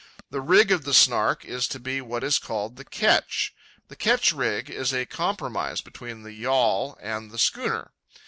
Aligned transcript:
The 0.31 0.41
rig 0.41 0.71
of 0.71 0.83
the 0.83 0.95
Snark 0.95 1.45
is 1.45 1.67
to 1.67 1.79
be 1.79 2.01
what 2.01 2.23
is 2.23 2.39
called 2.39 2.75
the 2.75 2.83
"ketch." 2.83 3.53
The 3.87 3.95
ketch 3.95 4.31
rig 4.31 4.67
is 4.67 4.91
a 4.95 5.05
compromise 5.05 5.79
between 5.81 6.23
the 6.23 6.33
yawl 6.33 6.97
and 7.03 7.29
the 7.29 7.37
schooner. 7.37 7.91